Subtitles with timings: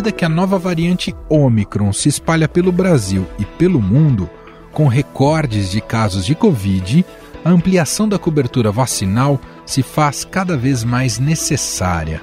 [0.00, 4.30] medida que a nova variante Omicron se espalha pelo Brasil e pelo mundo,
[4.72, 7.04] com recordes de casos de Covid,
[7.44, 12.22] a ampliação da cobertura vacinal se faz cada vez mais necessária.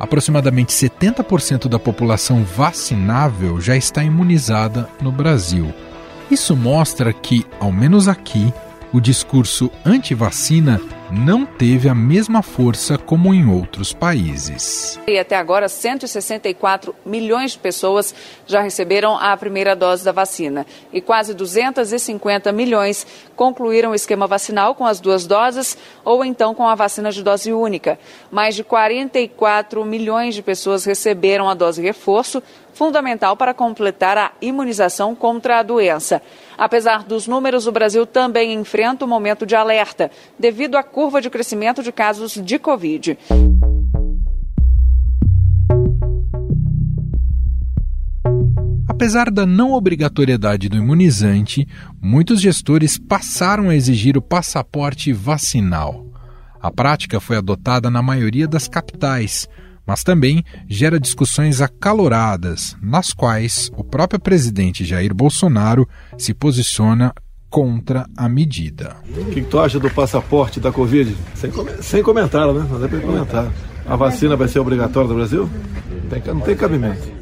[0.00, 5.72] Aproximadamente 70% da população vacinável já está imunizada no Brasil.
[6.28, 8.52] Isso mostra que, ao menos aqui,
[8.92, 10.80] o discurso anti-vacina
[11.12, 14.98] não teve a mesma força como em outros países.
[15.06, 18.14] E até agora, 164 milhões de pessoas
[18.46, 23.06] já receberam a primeira dose da vacina e quase 250 milhões
[23.36, 27.52] concluíram o esquema vacinal com as duas doses ou então com a vacina de dose
[27.52, 27.98] única.
[28.30, 35.14] Mais de 44 milhões de pessoas receberam a dose reforço, fundamental para completar a imunização
[35.14, 36.22] contra a doença.
[36.56, 41.28] Apesar dos números, o Brasil também enfrenta um momento de alerta devido à curva de
[41.28, 43.18] crescimento de casos de Covid.
[48.86, 51.66] Apesar da não obrigatoriedade do imunizante,
[52.00, 56.06] muitos gestores passaram a exigir o passaporte vacinal.
[56.60, 59.48] A prática foi adotada na maioria das capitais,
[59.84, 65.84] mas também gera discussões acaloradas, nas quais o próprio presidente Jair Bolsonaro
[66.16, 67.12] se posiciona
[67.52, 68.96] contra a medida.
[69.06, 71.14] O que, que, tu acha do passaporte da Covid?
[71.34, 72.66] Sem, sem comentário, né?
[72.68, 73.52] Não dá para comentar.
[73.84, 75.50] A vacina vai ser obrigatória no Brasil?
[76.08, 77.12] Tem, não tem cabimento.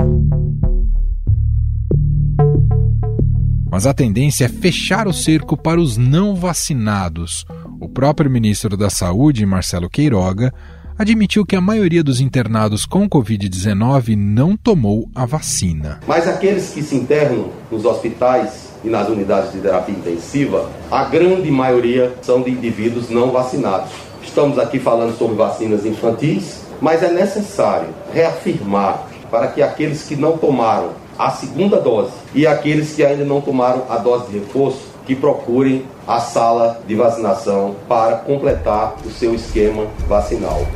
[3.68, 7.44] Mas a tendência é fechar o cerco para os não vacinados.
[7.80, 10.54] O próprio ministro da Saúde, Marcelo Queiroga,
[10.96, 15.98] admitiu que a maioria dos internados com Covid-19 não tomou a vacina.
[16.06, 21.50] Mas aqueles que se internam nos hospitais e nas unidades de terapia intensiva, a grande
[21.50, 23.90] maioria são de indivíduos não vacinados.
[24.22, 30.36] Estamos aqui falando sobre vacinas infantis, mas é necessário reafirmar para que aqueles que não
[30.36, 35.14] tomaram a segunda dose e aqueles que ainda não tomaram a dose de reforço que
[35.14, 40.66] procurem a sala de vacinação para completar o seu esquema vacinal.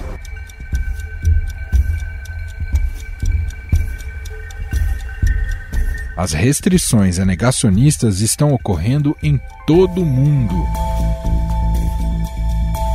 [6.17, 10.55] As restrições a negacionistas estão ocorrendo em todo o mundo.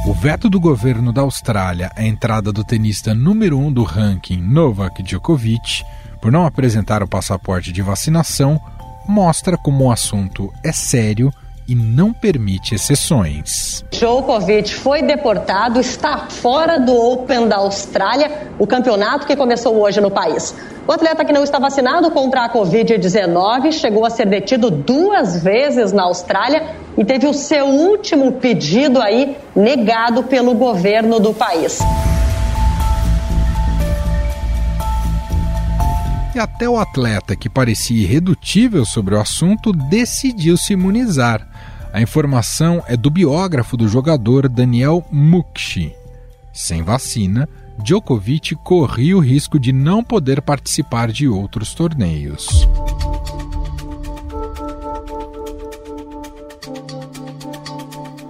[0.08, 5.04] O veto do governo da Austrália à entrada do tenista número um do ranking, Novak
[5.04, 5.84] Djokovic,
[6.22, 8.60] por não apresentar o passaporte de vacinação,
[9.06, 11.30] mostra como o assunto é sério
[11.70, 13.86] e não permite exceções.
[13.92, 20.10] Djokovic foi deportado, está fora do Open da Austrália, o campeonato que começou hoje no
[20.10, 20.56] país.
[20.88, 25.94] O atleta que não está vacinado contra a Covid-19 chegou a ser detido duas vezes
[25.94, 31.80] na Austrália e teve o seu último pedido aí negado pelo governo do país.
[36.34, 41.48] E até o atleta que parecia irredutível sobre o assunto decidiu se imunizar.
[41.92, 45.92] A informação é do biógrafo do jogador Daniel Mukshi.
[46.54, 47.50] Sem vacina,
[47.84, 52.68] Djokovic corria o risco de não poder participar de outros torneios.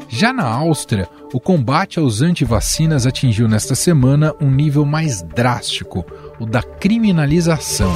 [0.08, 6.06] Já na Áustria, o combate aos antivacinas atingiu nesta semana um nível mais drástico,
[6.40, 7.94] o da criminalização.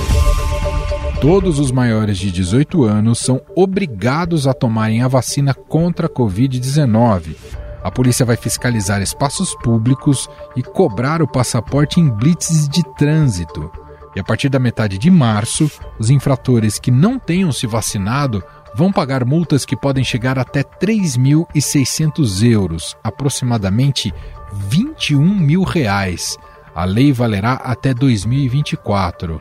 [1.21, 7.35] Todos os maiores de 18 anos são obrigados a tomarem a vacina contra a Covid-19.
[7.81, 13.71] A polícia vai fiscalizar espaços públicos e cobrar o passaporte em blitzes de trânsito.
[14.15, 18.43] E a partir da metade de março, os infratores que não tenham se vacinado
[18.75, 24.13] vão pagar multas que podem chegar até 3.600 euros, aproximadamente
[24.53, 26.37] 21 mil reais.
[26.75, 29.39] A lei valerá até 2024.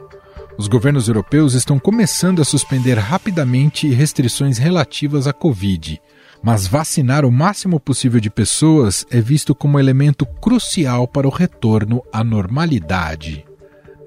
[0.59, 6.01] Os governos europeus estão começando a suspender rapidamente restrições relativas à Covid,
[6.43, 12.03] mas vacinar o máximo possível de pessoas é visto como elemento crucial para o retorno
[12.13, 13.47] à normalidade.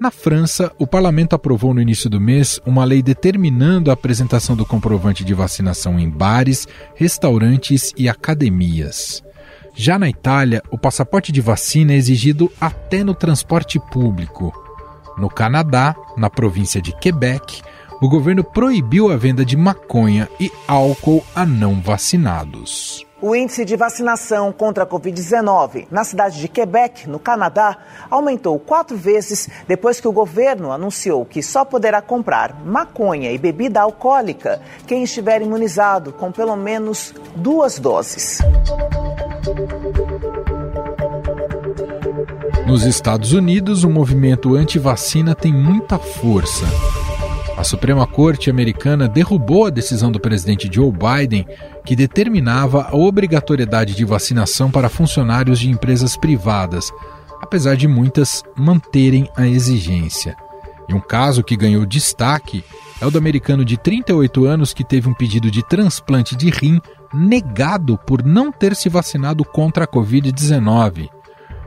[0.00, 4.64] Na França, o parlamento aprovou no início do mês uma lei determinando a apresentação do
[4.64, 9.25] comprovante de vacinação em bares, restaurantes e academias.
[9.78, 14.50] Já na Itália, o passaporte de vacina é exigido até no transporte público.
[15.18, 17.62] No Canadá, na província de Quebec,
[18.00, 23.06] o governo proibiu a venda de maconha e álcool a não vacinados.
[23.20, 27.78] O índice de vacinação contra a Covid-19 na cidade de Quebec, no Canadá,
[28.10, 33.80] aumentou quatro vezes depois que o governo anunciou que só poderá comprar maconha e bebida
[33.80, 38.38] alcoólica quem estiver imunizado com pelo menos duas doses.
[42.66, 46.66] Nos Estados Unidos, o movimento anti-vacina tem muita força.
[47.56, 51.46] A Suprema Corte americana derrubou a decisão do presidente Joe Biden
[51.86, 56.92] que determinava a obrigatoriedade de vacinação para funcionários de empresas privadas,
[57.40, 60.36] apesar de muitas manterem a exigência.
[60.86, 62.62] E um caso que ganhou destaque
[63.00, 66.78] é o do americano de 38 anos que teve um pedido de transplante de rim
[67.12, 71.08] negado por não ter se vacinado contra a Covid-19.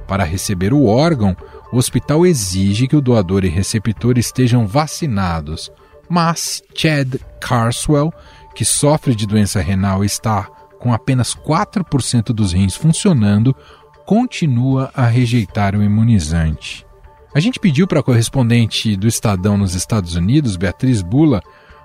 [0.07, 1.35] Para receber o órgão,
[1.71, 5.71] o hospital exige que o doador e receptor estejam vacinados.
[6.09, 8.11] Mas Chad Carswell,
[8.55, 10.49] que sofre de doença renal e está
[10.79, 13.55] com apenas 4% dos rins funcionando,
[14.05, 16.85] continua a rejeitar o imunizante.
[17.35, 21.41] A gente pediu para a correspondente do Estadão nos Estados Unidos, Beatriz Bula,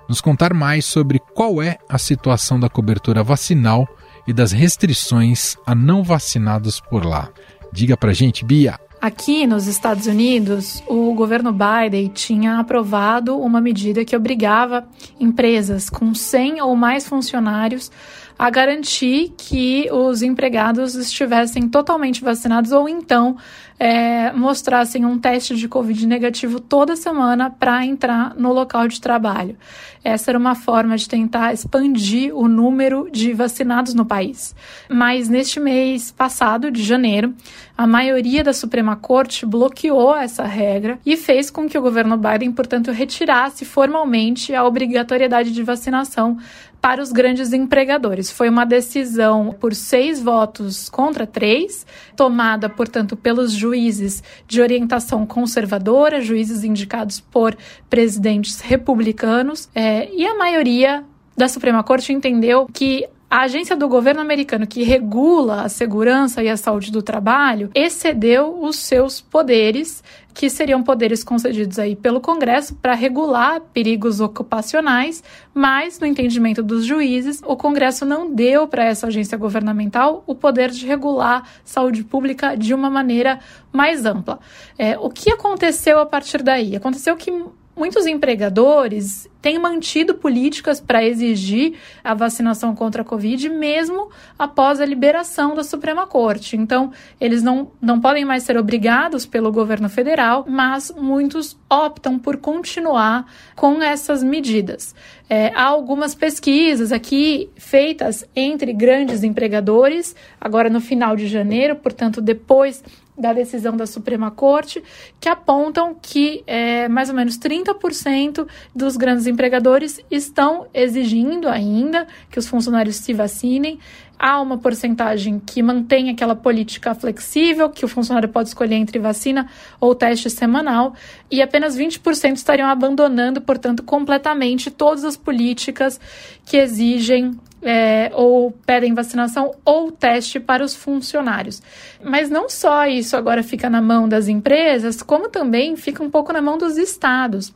[0.09, 3.87] nos contar mais sobre qual é a situação da cobertura vacinal
[4.27, 7.29] e das restrições a não vacinados por lá.
[7.71, 8.79] Diga para gente, Bia.
[9.01, 14.87] Aqui nos Estados Unidos, o governo Biden tinha aprovado uma medida que obrigava
[15.19, 17.91] empresas com 100 ou mais funcionários
[18.37, 23.37] a garantir que os empregados estivessem totalmente vacinados ou então
[23.77, 29.57] é, mostrassem um teste de Covid negativo toda semana para entrar no local de trabalho.
[30.03, 34.55] Essa era uma forma de tentar expandir o número de vacinados no país.
[34.87, 37.33] Mas neste mês passado, de janeiro,
[37.77, 42.51] a maioria da Suprema Corte bloqueou essa regra e fez com que o governo Biden,
[42.51, 46.37] portanto, retirasse formalmente a obrigatoriedade de vacinação
[46.85, 48.29] para os grandes empregadores.
[48.29, 51.83] Foi uma decisão por seis votos contra três,
[52.15, 57.57] tomada, portanto, pelos juízes de orientação conservadora, juízes indicados por
[57.89, 61.03] presidentes republicanos, é, e a maioria
[61.35, 66.47] da Suprema Corte entendeu que a agência do governo americano que regula a segurança e
[66.47, 70.01] a saúde do trabalho excedeu os seus poderes,
[70.33, 75.21] que seriam poderes concedidos aí pelo Congresso para regular perigos ocupacionais,
[75.53, 80.71] mas no entendimento dos juízes, o Congresso não deu para essa agência governamental o poder
[80.71, 84.39] de regular saúde pública de uma maneira mais ampla.
[84.77, 86.73] É, o que aconteceu a partir daí?
[86.73, 87.33] Aconteceu que
[87.75, 94.09] muitos empregadores têm mantido políticas para exigir a vacinação contra a Covid, mesmo
[94.39, 96.57] após a liberação da Suprema Corte.
[96.57, 102.37] Então, eles não, não podem mais ser obrigados pelo governo federal, mas muitos optam por
[102.37, 104.95] continuar com essas medidas.
[105.29, 112.19] É, há algumas pesquisas aqui feitas entre grandes empregadores, agora no final de janeiro, portanto,
[112.19, 112.83] depois
[113.17, 114.83] da decisão da Suprema Corte,
[115.19, 122.39] que apontam que é, mais ou menos 30% dos grandes empregadores estão exigindo ainda que
[122.39, 123.77] os funcionários se vacinem.
[124.17, 129.49] Há uma porcentagem que mantém aquela política flexível, que o funcionário pode escolher entre vacina
[129.77, 130.93] ou teste semanal,
[131.29, 135.99] e apenas 20% estariam abandonando, portanto, completamente todas as políticas
[136.45, 141.61] que exigem é, ou pedem vacinação ou teste para os funcionários.
[142.01, 146.31] Mas não só isso agora fica na mão das empresas, como também fica um pouco
[146.31, 147.51] na mão dos estados.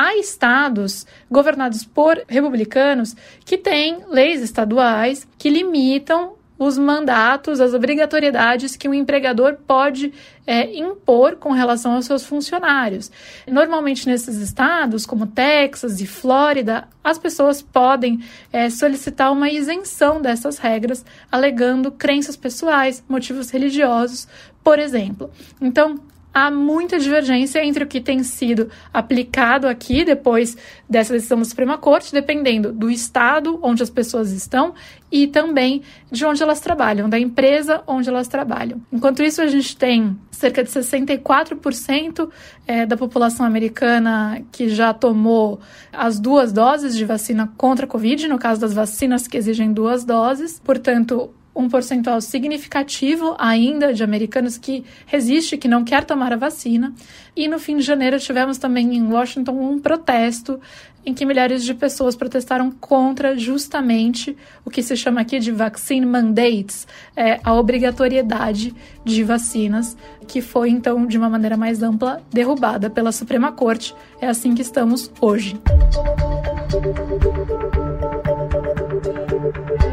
[0.00, 8.76] Há estados governados por republicanos que têm leis estaduais que limitam os mandatos, as obrigatoriedades
[8.76, 10.12] que um empregador pode
[10.46, 13.10] é, impor com relação aos seus funcionários.
[13.44, 18.22] Normalmente, nesses estados, como Texas e Flórida, as pessoas podem
[18.52, 24.28] é, solicitar uma isenção dessas regras, alegando crenças pessoais, motivos religiosos,
[24.62, 25.28] por exemplo.
[25.60, 26.00] Então,
[26.38, 30.56] há muita divergência entre o que tem sido aplicado aqui depois
[30.88, 34.72] dessa decisão da Suprema Corte, dependendo do estado onde as pessoas estão
[35.10, 38.80] e também de onde elas trabalham, da empresa onde elas trabalham.
[38.92, 42.30] Enquanto isso, a gente tem cerca de 64%
[42.68, 45.58] é, da população americana que já tomou
[45.92, 50.04] as duas doses de vacina contra a Covid, no caso das vacinas que exigem duas
[50.04, 50.60] doses.
[50.62, 56.94] Portanto, um percentual significativo ainda de americanos que resiste, que não quer tomar a vacina.
[57.34, 60.60] E no fim de janeiro tivemos também em Washington um protesto
[61.04, 66.06] em que milhares de pessoas protestaram contra justamente o que se chama aqui de vaccine
[66.06, 66.86] mandates,
[67.16, 68.74] é, a obrigatoriedade
[69.04, 69.96] de vacinas,
[70.28, 73.94] que foi então de uma maneira mais ampla derrubada pela Suprema Corte.
[74.20, 75.58] É assim que estamos hoje.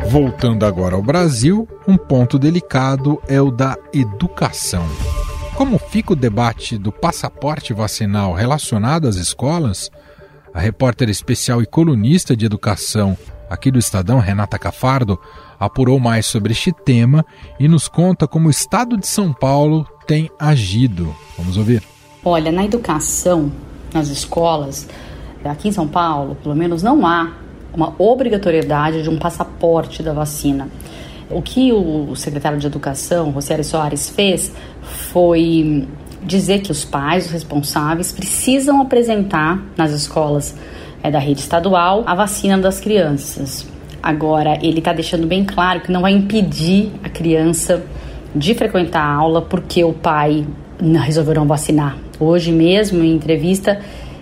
[0.08, 4.86] Voltando agora ao Brasil, um ponto delicado é o da educação.
[5.56, 9.90] Como fica o debate do passaporte vacinal relacionado às escolas?
[10.54, 13.18] A repórter especial e colunista de educação
[13.50, 15.20] aqui do Estadão, Renata Cafardo,
[15.60, 17.26] apurou mais sobre este tema
[17.60, 21.16] e nos conta como o estado de São Paulo tem agido.
[21.38, 21.84] Vamos ouvir.
[22.24, 23.52] Olha, na educação,
[23.94, 24.88] nas escolas,
[25.44, 27.32] aqui em São Paulo, pelo menos não há
[27.76, 30.70] uma obrigatoriedade de um passaporte da vacina.
[31.30, 34.52] O que o secretário de Educação, Rocieli Soares, fez
[34.82, 35.88] foi
[36.24, 40.56] dizer que os pais, os responsáveis, precisam apresentar nas escolas
[41.04, 43.68] é, da rede estadual a vacina das crianças.
[44.02, 47.84] Agora, ele está deixando bem claro que não vai impedir a criança
[48.36, 50.46] de frequentar a aula porque o pai
[51.04, 51.98] resolveu não vacinar.
[52.20, 53.80] Hoje mesmo, em entrevista,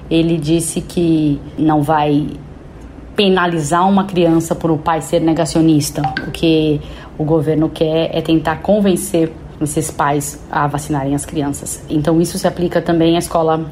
[0.10, 2.28] ele disse que não vai
[3.16, 6.02] penalizar uma criança por o pai ser negacionista.
[6.28, 6.82] O que
[7.18, 11.84] o governo quer é tentar convencer esses pais a vacinarem as crianças.
[11.90, 13.66] Então isso se aplica também à escola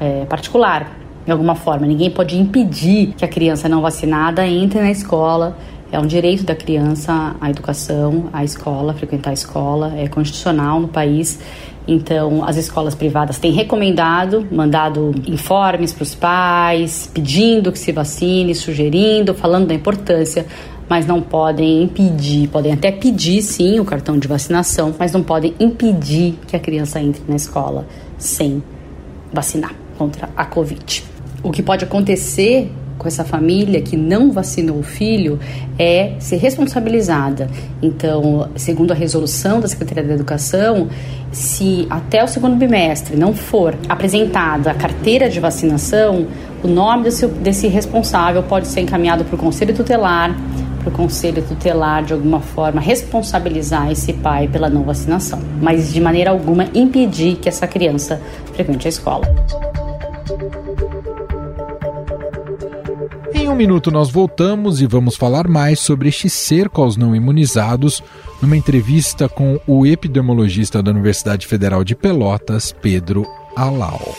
[0.00, 0.90] é, particular,
[1.24, 1.86] de alguma forma.
[1.86, 5.56] Ninguém pode impedir que a criança não vacinada entre na escola.
[5.90, 10.88] É um direito da criança a educação, a escola, frequentar a escola, é constitucional no
[10.88, 11.40] país
[11.88, 18.54] então, as escolas privadas têm recomendado, mandado informes para os pais, pedindo que se vacine,
[18.54, 20.44] sugerindo, falando da importância
[20.88, 25.54] mas não podem impedir, podem até pedir sim o cartão de vacinação, mas não podem
[25.60, 28.62] impedir que a criança entre na escola sem
[29.32, 31.04] vacinar contra a Covid.
[31.42, 35.38] O que pode acontecer com essa família que não vacinou o filho
[35.78, 37.48] é ser responsabilizada.
[37.80, 40.88] Então, segundo a resolução da Secretaria da Educação,
[41.30, 46.26] se até o segundo bimestre não for apresentada a carteira de vacinação,
[46.62, 50.36] o nome desse, desse responsável pode ser encaminhado para o Conselho Tutelar,
[50.80, 56.00] para o Conselho Tutelar, de alguma forma, responsabilizar esse pai pela não vacinação, mas de
[56.00, 58.20] maneira alguma impedir que essa criança
[58.54, 59.26] frequente a escola.
[63.48, 68.02] Em um minuto nós voltamos e vamos falar mais sobre este cerco aos não imunizados
[68.42, 73.26] numa entrevista com o epidemiologista da Universidade Federal de Pelotas, Pedro
[73.56, 74.14] Alau.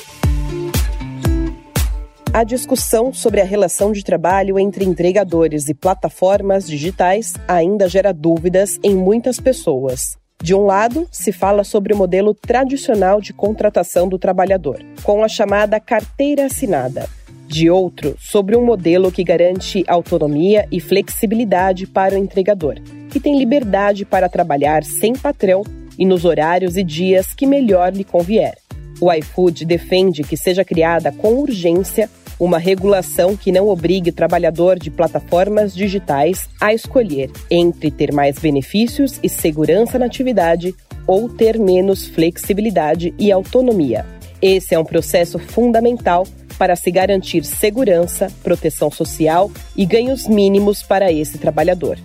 [2.33, 8.79] A discussão sobre a relação de trabalho entre entregadores e plataformas digitais ainda gera dúvidas
[8.81, 10.17] em muitas pessoas.
[10.41, 15.27] De um lado, se fala sobre o modelo tradicional de contratação do trabalhador, com a
[15.27, 17.07] chamada carteira assinada,
[17.49, 22.75] de outro sobre um modelo que garante autonomia e flexibilidade para o entregador,
[23.09, 25.63] que tem liberdade para trabalhar sem patrão
[25.97, 28.55] e nos horários e dias que melhor lhe convier.
[29.01, 32.07] O iFood defende que seja criada com urgência
[32.39, 38.37] uma regulação que não obrigue o trabalhador de plataformas digitais a escolher entre ter mais
[38.37, 40.73] benefícios e segurança na atividade
[41.07, 44.05] ou ter menos flexibilidade e autonomia.
[44.41, 46.25] Esse é um processo fundamental
[46.59, 51.97] para se garantir segurança, proteção social e ganhos mínimos para esse trabalhador.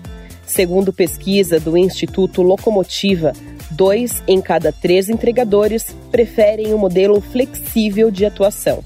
[0.47, 3.33] Segundo pesquisa do Instituto Locomotiva,
[3.73, 8.85] dois em cada três entregadores preferem um modelo flexível de atuação.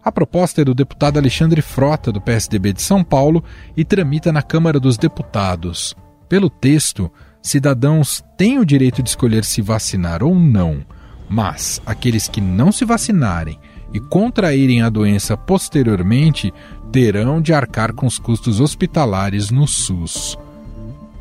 [0.03, 3.43] A proposta é do deputado Alexandre Frota, do PSDB de São Paulo,
[3.75, 5.95] e tramita na Câmara dos Deputados.
[6.29, 10.85] Pelo texto, cidadãos têm o direito de escolher se vacinar ou não,
[11.29, 13.59] mas aqueles que não se vacinarem
[13.93, 16.53] e contraírem a doença posteriormente
[16.91, 20.37] terão de arcar com os custos hospitalares no SUS.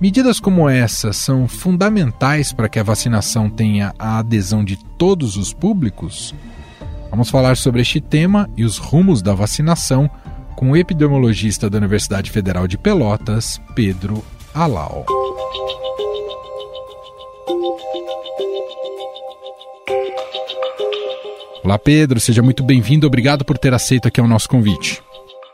[0.01, 5.53] Medidas como essa são fundamentais para que a vacinação tenha a adesão de todos os
[5.53, 6.35] públicos?
[7.11, 10.11] Vamos falar sobre este tema e os rumos da vacinação
[10.55, 14.23] com o epidemiologista da Universidade Federal de Pelotas, Pedro
[14.55, 15.07] Alau.
[21.65, 23.07] Olá, Pedro, seja muito bem-vindo.
[23.07, 25.03] Obrigado por ter aceito aqui o nosso convite.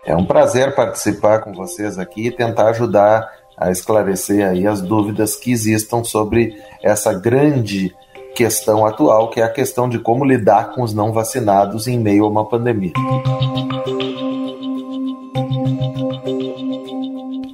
[0.05, 5.37] É um prazer participar com vocês aqui e tentar ajudar a esclarecer aí as dúvidas
[5.37, 7.95] que existam sobre essa grande
[8.35, 12.25] questão atual, que é a questão de como lidar com os não vacinados em meio
[12.25, 12.93] a uma pandemia.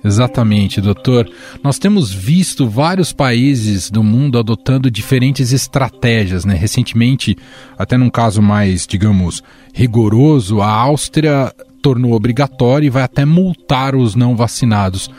[0.02, 1.30] Exatamente, doutor.
[1.62, 6.54] Nós temos visto vários países do mundo adotando diferentes estratégias, né?
[6.54, 7.36] Recentemente,
[7.78, 14.14] até num caso mais, digamos, rigoroso, a Áustria tornou obrigatório e vai até multar os
[14.14, 15.10] não vacinados.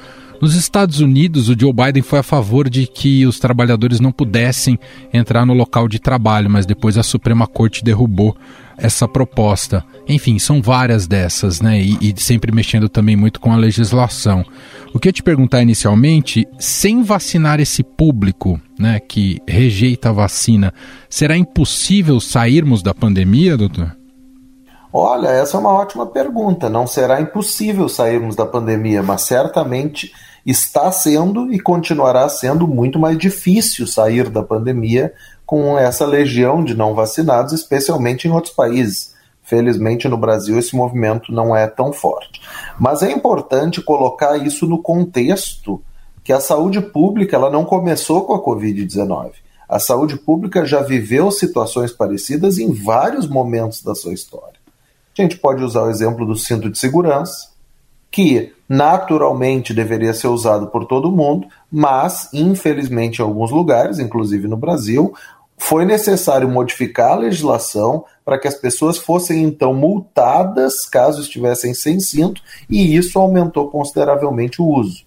[0.42, 4.80] Nos Estados Unidos, o Joe Biden foi a favor de que os trabalhadores não pudessem
[5.14, 8.36] entrar no local de trabalho, mas depois a Suprema Corte derrubou
[8.76, 9.86] essa proposta.
[10.08, 11.80] Enfim, são várias dessas, né?
[11.80, 14.44] E, e, sempre mexendo também muito com a legislação.
[14.92, 20.74] O que eu te perguntar inicialmente, sem vacinar esse público, né, que rejeita a vacina,
[21.08, 23.96] será impossível sairmos da pandemia, doutor?
[24.92, 26.68] Olha, essa é uma ótima pergunta.
[26.68, 30.12] Não será impossível sairmos da pandemia, mas certamente
[30.46, 35.14] está sendo e continuará sendo muito mais difícil sair da pandemia
[35.46, 39.14] com essa legião de não vacinados, especialmente em outros países.
[39.44, 42.42] Felizmente no Brasil esse movimento não é tão forte.
[42.80, 45.82] Mas é importante colocar isso no contexto
[46.24, 49.32] que a saúde pública ela não começou com a Covid-19.
[49.68, 54.60] A saúde pública já viveu situações parecidas em vários momentos da sua história.
[55.18, 57.51] A gente pode usar o exemplo do cinto de segurança,
[58.12, 64.58] que naturalmente deveria ser usado por todo mundo, mas infelizmente em alguns lugares, inclusive no
[64.58, 65.14] Brasil,
[65.58, 72.00] foi necessário modificar a legislação para que as pessoas fossem então multadas caso estivessem sem
[72.00, 75.04] cinto, e isso aumentou consideravelmente o uso.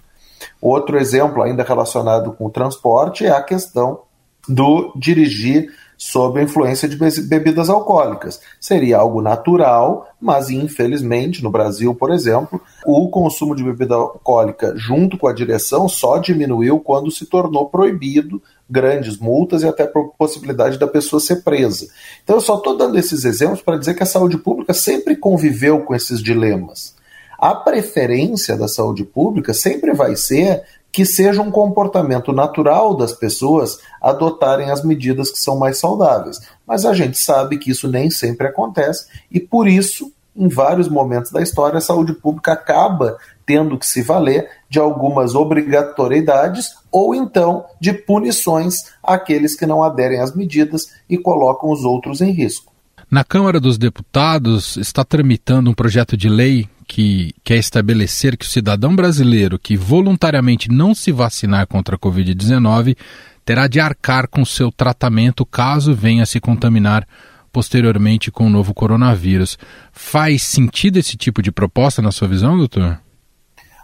[0.61, 4.01] Outro exemplo, ainda relacionado com o transporte, é a questão
[4.49, 5.73] do dirigir
[6.07, 8.39] sob a influência de bebidas alcoólicas.
[8.61, 15.17] Seria algo natural, mas infelizmente, no Brasil, por exemplo, o consumo de bebida alcoólica junto
[15.17, 20.87] com a direção só diminuiu quando se tornou proibido grandes multas e até possibilidade da
[20.87, 21.89] pessoa ser presa.
[22.23, 25.87] Então eu só estou dando esses exemplos para dizer que a saúde pública sempre conviveu
[25.87, 26.95] com esses dilemas.
[27.39, 30.65] A preferência da saúde pública sempre vai ser
[30.95, 36.41] que seja um comportamento natural das pessoas adotarem as medidas que são mais saudáveis.
[36.65, 41.33] Mas a gente sabe que isso nem sempre acontece e por isso, em vários momentos
[41.33, 47.65] da história, a saúde pública acaba tendo que se valer de algumas obrigatoriedades ou então
[47.81, 52.73] de punições àqueles que não aderem às medidas e colocam os outros em risco.
[53.11, 58.49] Na Câmara dos Deputados está tramitando um projeto de lei que quer estabelecer que o
[58.49, 62.97] cidadão brasileiro que voluntariamente não se vacinar contra a Covid-19
[63.45, 67.07] terá de arcar com seu tratamento caso venha a se contaminar
[67.53, 69.57] posteriormente com o novo coronavírus.
[69.93, 73.01] Faz sentido esse tipo de proposta na sua visão, doutor?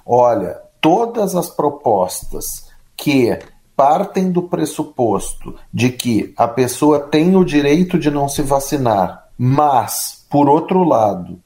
[0.04, 3.38] Olha, todas as propostas que
[3.76, 10.26] partem do pressuposto de que a pessoa tem o direito de não se vacinar, mas,
[10.28, 11.40] por outro lado,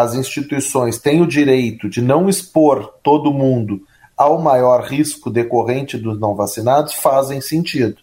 [0.00, 3.82] as instituições têm o direito de não expor todo mundo
[4.16, 7.96] ao maior risco decorrente dos não vacinados, fazem sentido.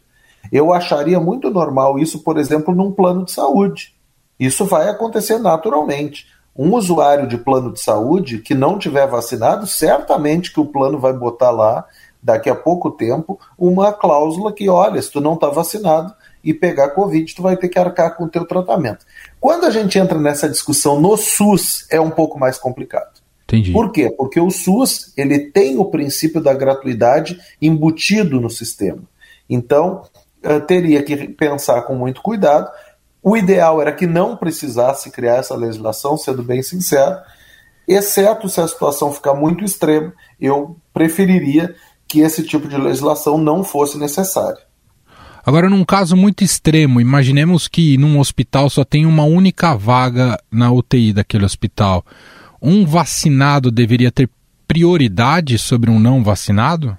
[0.51, 3.95] Eu acharia muito normal isso, por exemplo, num plano de saúde.
[4.39, 6.27] Isso vai acontecer naturalmente.
[6.55, 11.13] Um usuário de plano de saúde que não tiver vacinado, certamente que o plano vai
[11.13, 11.85] botar lá,
[12.21, 16.13] daqui a pouco tempo, uma cláusula que, olha, se tu não está vacinado,
[16.47, 19.05] e pegar Covid, tu vai ter que arcar com o teu tratamento.
[19.37, 23.19] Quando a gente entra nessa discussão no SUS, é um pouco mais complicado.
[23.43, 23.73] Entendi.
[23.73, 24.09] Por quê?
[24.09, 29.03] Porque o SUS ele tem o princípio da gratuidade embutido no sistema.
[29.49, 30.03] Então,
[30.67, 32.71] teria que pensar com muito cuidado.
[33.21, 37.17] O ideal era que não precisasse criar essa legislação, sendo bem sincero,
[37.85, 41.75] exceto se a situação ficar muito extrema, eu preferiria
[42.07, 44.66] que esse tipo de legislação não fosse necessária.
[45.47, 50.69] Agora, num caso muito extremo, imaginemos que num hospital só tem uma única vaga na
[50.73, 52.03] UTI daquele hospital.
[52.61, 54.29] Um vacinado deveria ter
[54.67, 56.97] prioridade sobre um não vacinado?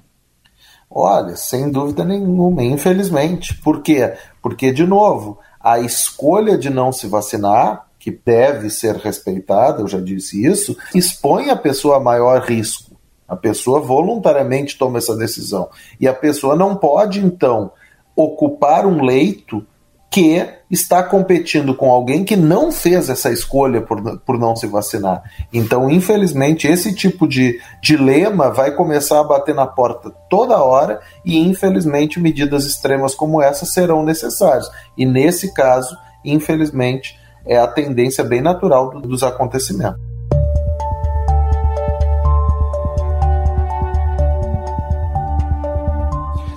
[0.90, 3.52] Olha, sem dúvida nenhuma, infelizmente.
[3.58, 4.14] Por quê?
[4.40, 10.00] Porque, de novo, a escolha de não se vacinar, que deve ser respeitada, eu já
[10.00, 12.96] disse isso, expõe a pessoa a maior risco.
[13.28, 15.68] A pessoa voluntariamente toma essa decisão.
[16.00, 17.72] E a pessoa não pode, então,
[18.18, 19.64] ocupar um leito
[20.10, 25.22] que está competindo com alguém que não fez essa escolha por, por não se vacinar.
[25.52, 31.38] Então, infelizmente, esse tipo de dilema vai começar a bater na porta toda hora e,
[31.38, 34.68] infelizmente, medidas extremas como essa serão necessárias.
[34.96, 40.07] E, nesse caso, infelizmente, é a tendência bem natural dos acontecimentos.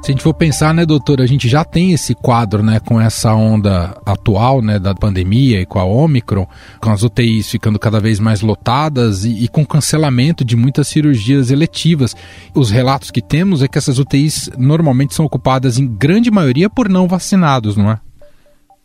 [0.02, 3.00] Se a gente for pensar, né, doutor, a gente já tem esse quadro, né, com
[3.00, 6.48] essa onda atual, né, da pandemia e com a Omicron,
[6.82, 11.52] com as UTIs ficando cada vez mais lotadas e, e com cancelamento de muitas cirurgias
[11.52, 12.16] eletivas.
[12.56, 16.90] Os relatos que temos é que essas UTIs normalmente são ocupadas em grande maioria por
[16.90, 18.00] não vacinados, não é?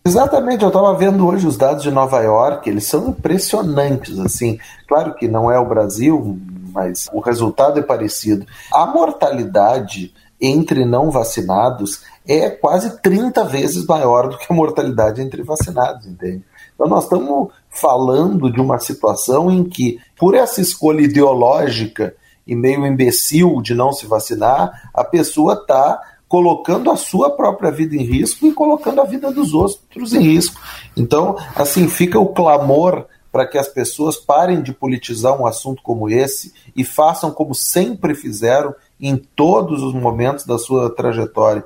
[0.05, 4.59] Exatamente, eu estava vendo hoje os dados de Nova York, eles são impressionantes, assim.
[4.87, 6.39] Claro que não é o Brasil,
[6.73, 8.47] mas o resultado é parecido.
[8.73, 15.43] A mortalidade entre não vacinados é quase 30 vezes maior do que a mortalidade entre
[15.43, 16.45] vacinados, entende?
[16.75, 22.15] Então nós estamos falando de uma situação em que, por essa escolha ideológica
[22.47, 27.95] e meio imbecil de não se vacinar, a pessoa está colocando a sua própria vida
[27.95, 30.61] em risco e colocando a vida dos outros em risco.
[30.97, 36.09] Então, assim, fica o clamor para que as pessoas parem de politizar um assunto como
[36.09, 41.65] esse e façam como sempre fizeram em todos os momentos da sua trajetória.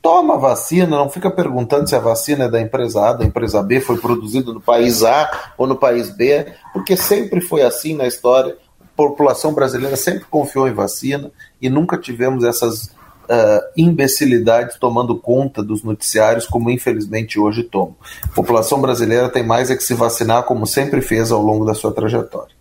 [0.00, 3.62] Toma a vacina, não fica perguntando se a vacina é da empresa A, da empresa
[3.62, 8.06] B, foi produzida no país A ou no país B, porque sempre foi assim na
[8.06, 8.56] história.
[8.80, 12.84] A população brasileira sempre confiou em vacina e nunca tivemos essas
[13.28, 17.96] uh, imbecilidades tomando conta dos noticiários, como infelizmente hoje tomam.
[18.24, 21.74] A população brasileira tem mais é que se vacinar, como sempre fez ao longo da
[21.74, 22.57] sua trajetória.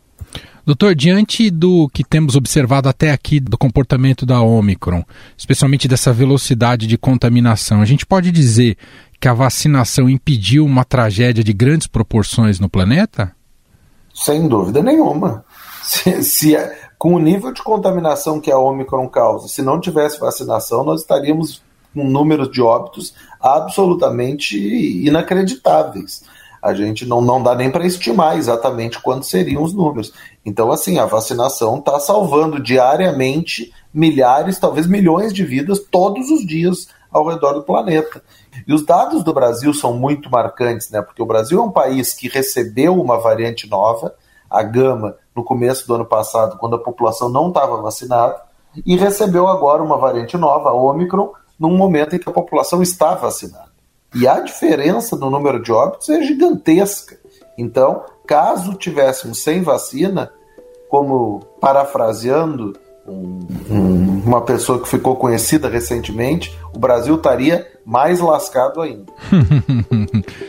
[0.67, 5.01] Doutor, diante do que temos observado até aqui do comportamento da Omicron,
[5.37, 8.77] especialmente dessa velocidade de contaminação, a gente pode dizer
[9.17, 13.33] que a vacinação impediu uma tragédia de grandes proporções no planeta?
[14.13, 15.45] Sem dúvida nenhuma.
[15.87, 16.53] Se, se,
[16.97, 21.61] com o nível de contaminação que a Omicron causa, se não tivesse vacinação, nós estaríamos
[21.93, 24.57] com números de óbitos absolutamente
[25.07, 26.23] inacreditáveis.
[26.61, 30.13] A gente não, não dá nem para estimar exatamente quantos seriam os números.
[30.45, 36.87] Então, assim, a vacinação está salvando diariamente milhares, talvez milhões de vidas todos os dias
[37.11, 38.21] ao redor do planeta.
[38.67, 41.01] E os dados do Brasil são muito marcantes, né?
[41.01, 44.13] Porque o Brasil é um país que recebeu uma variante nova,
[44.49, 48.41] a gama, no começo do ano passado, quando a população não estava vacinada,
[48.85, 53.15] e recebeu agora uma variante nova, a Omicron, num momento em que a população está
[53.15, 53.66] vacinada.
[54.15, 57.17] E a diferença no número de óbitos é gigantesca.
[57.57, 60.31] Então, caso tivéssemos sem vacina,
[60.89, 62.73] como parafraseando
[63.07, 63.39] um,
[63.69, 69.11] um, uma pessoa que ficou conhecida recentemente, o Brasil estaria mais lascado ainda.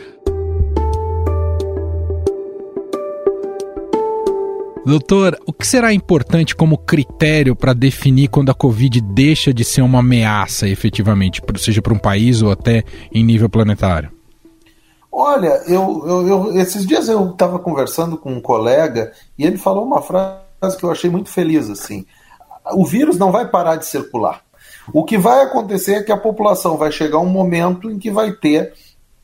[4.89, 9.83] Doutor, o que será importante como critério para definir quando a Covid deixa de ser
[9.83, 14.11] uma ameaça efetivamente, seja para um país ou até em nível planetário?
[15.11, 19.85] Olha, eu, eu, eu esses dias eu estava conversando com um colega e ele falou
[19.85, 22.03] uma frase que eu achei muito feliz assim.
[22.73, 24.41] O vírus não vai parar de circular.
[24.91, 28.31] O que vai acontecer é que a população vai chegar um momento em que vai
[28.31, 28.73] ter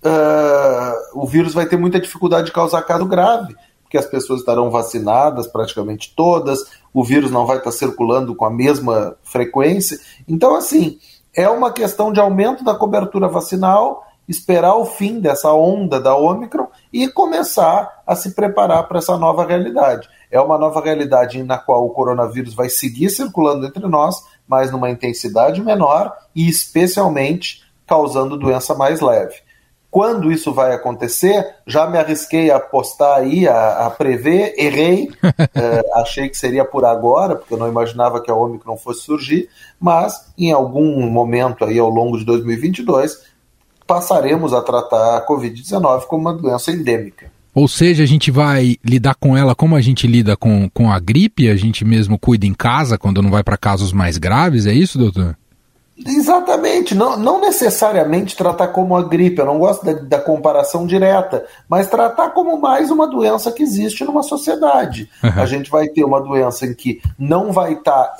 [0.05, 3.55] uh, o vírus vai ter muita dificuldade de causar caso grave
[3.95, 8.49] porque as pessoas estarão vacinadas, praticamente todas, o vírus não vai estar circulando com a
[8.49, 9.97] mesma frequência.
[10.27, 10.99] Então, assim,
[11.33, 16.67] é uma questão de aumento da cobertura vacinal, esperar o fim dessa onda da Omicron
[16.91, 20.09] e começar a se preparar para essa nova realidade.
[20.29, 24.15] É uma nova realidade na qual o coronavírus vai seguir circulando entre nós,
[24.47, 29.35] mas numa intensidade menor e especialmente causando doença mais leve.
[29.95, 35.85] Quando isso vai acontecer, já me arrisquei a apostar aí, a, a prever, errei, é,
[35.95, 39.47] achei que seria por agora, porque eu não imaginava que a Omicron fosse surgir,
[39.79, 43.21] mas em algum momento aí ao longo de 2022
[43.87, 47.31] passaremos a tratar a Covid-19 como uma doença endêmica.
[47.53, 50.99] Ou seja, a gente vai lidar com ela como a gente lida com, com a
[50.99, 54.73] gripe, a gente mesmo cuida em casa quando não vai para casos mais graves, é
[54.73, 55.37] isso, doutor?
[55.97, 61.45] Exatamente, não, não necessariamente tratar como a gripe, eu não gosto da, da, comparação direta,
[61.69, 65.09] mas tratar como mais uma doença que existe numa sociedade.
[65.23, 65.41] Uhum.
[65.41, 68.15] A gente vai ter uma doença em que não vai estar tá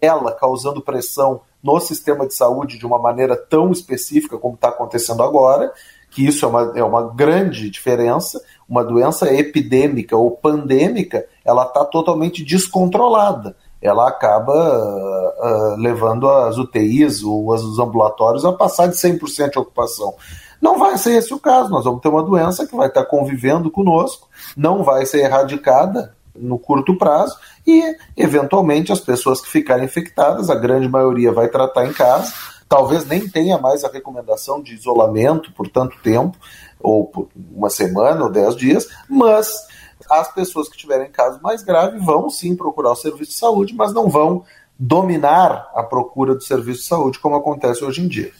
[0.00, 5.22] ela causando pressão no sistema de saúde de uma maneira tão específica como está acontecendo
[5.22, 5.72] agora,
[6.10, 8.42] que isso é uma, é uma grande diferença.
[8.68, 17.22] Uma doença epidêmica ou pandêmica, ela está totalmente descontrolada ela acaba uh, levando as UTIs
[17.22, 20.14] ou os ambulatórios a passar de 100% de ocupação.
[20.60, 23.70] Não vai ser esse o caso, nós vamos ter uma doença que vai estar convivendo
[23.70, 30.50] conosco, não vai ser erradicada no curto prazo e, eventualmente, as pessoas que ficarem infectadas,
[30.50, 32.32] a grande maioria vai tratar em casa,
[32.68, 36.36] talvez nem tenha mais a recomendação de isolamento por tanto tempo,
[36.78, 39.50] ou por uma semana ou dez dias, mas
[40.10, 43.94] as pessoas que tiverem casos mais graves vão sim procurar o serviço de saúde, mas
[43.94, 44.44] não vão
[44.78, 48.32] dominar a procura do serviço de saúde, como acontece hoje em dia.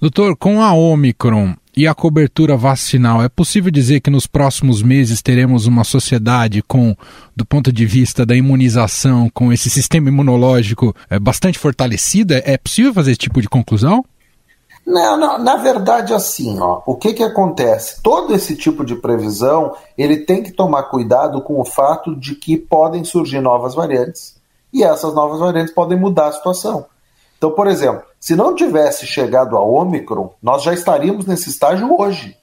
[0.00, 5.22] Doutor, com a Omicron e a cobertura vacinal, é possível dizer que nos próximos meses
[5.22, 6.94] teremos uma sociedade com,
[7.34, 12.34] do ponto de vista da imunização, com esse sistema imunológico é, bastante fortalecido?
[12.34, 14.04] É, é possível fazer esse tipo de conclusão?
[14.86, 18.00] Não, não, na verdade, assim, ó, o que, que acontece?
[18.00, 22.56] Todo esse tipo de previsão ele tem que tomar cuidado com o fato de que
[22.56, 24.40] podem surgir novas variantes
[24.72, 26.86] e essas novas variantes podem mudar a situação.
[27.36, 32.36] Então, por exemplo, se não tivesse chegado a Ômicron, nós já estaríamos nesse estágio hoje.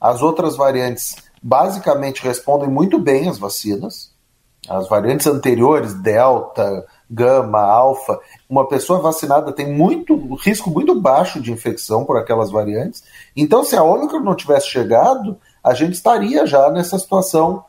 [0.00, 4.10] As outras variantes basicamente respondem muito bem às vacinas.
[4.68, 11.52] As variantes anteriores, Delta, gama, alfa, uma pessoa vacinada tem muito risco muito baixo de
[11.52, 13.04] infecção por aquelas variantes.
[13.36, 17.64] Então, se a Ômicron não tivesse chegado, a gente estaria já nessa situação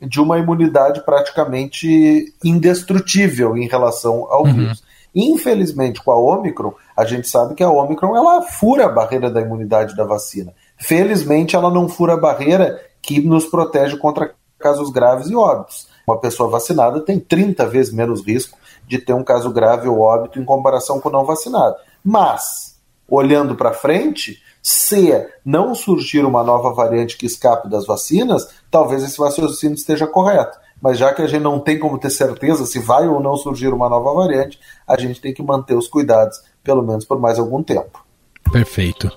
[0.00, 4.54] de uma imunidade praticamente indestrutível em relação ao uhum.
[4.54, 4.82] vírus.
[5.14, 9.40] Infelizmente, com a Ômicron, a gente sabe que a Ômicron ela fura a barreira da
[9.40, 10.54] imunidade da vacina.
[10.78, 15.88] Felizmente, ela não fura a barreira que nos protege contra casos graves e óbitos.
[16.06, 18.56] Uma pessoa vacinada tem 30 vezes menos risco
[18.88, 21.76] de ter um caso grave ou óbito em comparação com o não vacinado.
[22.02, 29.02] Mas, olhando para frente, se não surgir uma nova variante que escape das vacinas, talvez
[29.04, 30.58] esse raciocínio esteja correto.
[30.80, 33.68] Mas já que a gente não tem como ter certeza se vai ou não surgir
[33.68, 37.62] uma nova variante, a gente tem que manter os cuidados, pelo menos por mais algum
[37.62, 38.04] tempo.
[38.50, 39.10] Perfeito.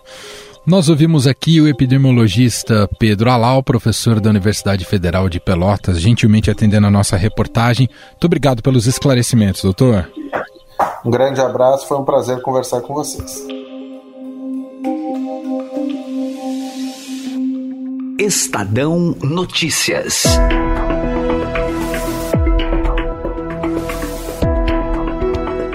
[0.65, 6.85] Nós ouvimos aqui o epidemiologista Pedro Alau, professor da Universidade Federal de Pelotas, gentilmente atendendo
[6.85, 7.89] a nossa reportagem.
[8.11, 10.07] Muito obrigado pelos esclarecimentos, doutor.
[11.03, 13.43] Um grande abraço, foi um prazer conversar com vocês.
[18.19, 20.25] Estadão Notícias.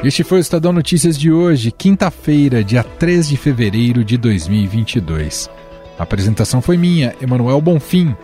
[0.06, 5.50] Este foi o Estadão Notícias de hoje, quinta-feira, dia 3 de fevereiro de 2022.
[5.98, 8.14] A apresentação foi minha, Emanuel Bonfim.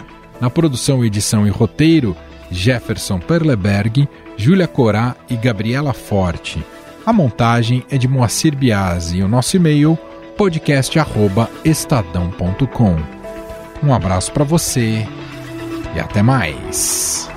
[0.40, 2.16] Na produção, edição e roteiro,
[2.52, 6.64] Jefferson Perleberg, Júlia Corá e Gabriela Forte.
[7.04, 9.98] A montagem é de Moacir Biasi e o nosso e-mail
[10.38, 12.96] podcast@estadão.com.
[13.82, 15.04] Um abraço para você
[15.96, 17.31] e até mais.